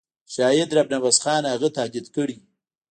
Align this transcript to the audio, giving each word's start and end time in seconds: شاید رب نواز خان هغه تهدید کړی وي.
شاید 0.35 0.69
رب 0.77 0.87
نواز 0.93 1.17
خان 1.23 1.43
هغه 1.53 1.69
تهدید 1.77 2.05
کړی 2.15 2.35
وي. 2.39 2.47